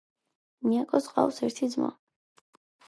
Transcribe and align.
ნიაკოს 0.69 1.11
ჰყავს 1.11 1.43
ერთი 1.49 1.71
ძმა 1.77 1.95